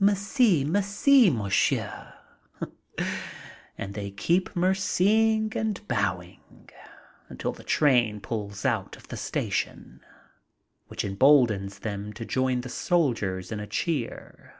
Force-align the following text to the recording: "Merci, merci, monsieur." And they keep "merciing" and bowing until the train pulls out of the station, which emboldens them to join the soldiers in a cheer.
"Merci, 0.00 0.64
merci, 0.64 1.30
monsieur." 1.30 2.12
And 3.78 3.94
they 3.94 4.10
keep 4.10 4.48
"merciing" 4.56 5.54
and 5.54 5.80
bowing 5.86 6.40
until 7.28 7.52
the 7.52 7.62
train 7.62 8.20
pulls 8.20 8.64
out 8.64 8.96
of 8.96 9.06
the 9.06 9.16
station, 9.16 10.00
which 10.88 11.04
emboldens 11.04 11.78
them 11.78 12.12
to 12.14 12.24
join 12.24 12.62
the 12.62 12.68
soldiers 12.68 13.52
in 13.52 13.60
a 13.60 13.66
cheer. 13.68 14.54